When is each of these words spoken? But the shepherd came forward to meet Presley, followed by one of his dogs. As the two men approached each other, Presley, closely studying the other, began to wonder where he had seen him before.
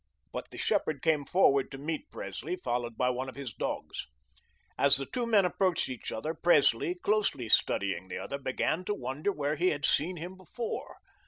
But 0.31 0.49
the 0.49 0.57
shepherd 0.57 1.03
came 1.03 1.25
forward 1.25 1.69
to 1.69 1.77
meet 1.77 2.09
Presley, 2.09 2.55
followed 2.55 2.97
by 2.97 3.11
one 3.11 3.29
of 3.29 3.35
his 3.35 3.53
dogs. 3.53 4.07
As 4.75 4.97
the 4.97 5.05
two 5.05 5.27
men 5.27 5.45
approached 5.45 5.89
each 5.89 6.11
other, 6.11 6.33
Presley, 6.33 6.95
closely 6.95 7.47
studying 7.47 8.07
the 8.07 8.17
other, 8.17 8.39
began 8.39 8.83
to 8.85 8.95
wonder 8.95 9.31
where 9.31 9.57
he 9.57 9.69
had 9.69 9.85
seen 9.85 10.17
him 10.17 10.37
before. 10.37 10.95